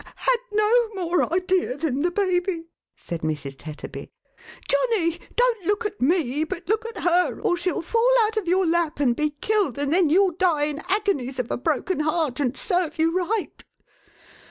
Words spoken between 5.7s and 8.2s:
at me, but look at her, or shell fall